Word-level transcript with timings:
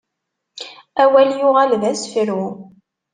Awal 1.03 1.29
yuɣal 1.39 1.71
d 1.81 1.83
asefru. 1.91 2.43